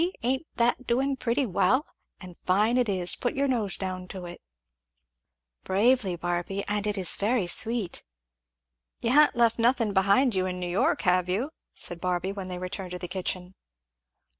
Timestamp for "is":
2.89-3.15, 6.97-7.13